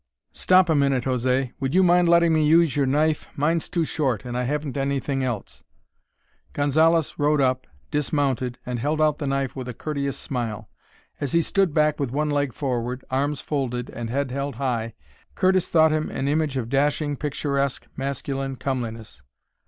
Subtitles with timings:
[0.33, 1.53] "Stop a minute, José.
[1.59, 3.29] Would you mind letting me use your knife?
[3.35, 5.61] Mine's too short and I haven't anything else."
[6.53, 10.67] Gonzalez rode up, dismounted, and held out the knife with a courteous smile.
[11.19, 14.95] As he stood back with one leg forward, arms folded, and head held high,
[15.35, 19.21] Curtis thought him an image of dashing, picturesque, masculine comeliness.